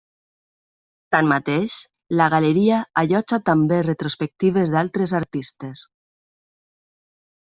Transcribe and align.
Tanmateix, 1.15 1.73
la 2.21 2.29
galeria 2.35 2.79
allotja 3.03 3.39
també 3.51 3.79
retrospectives 3.89 4.71
d'altres 4.77 5.13
artistes. 5.21 5.85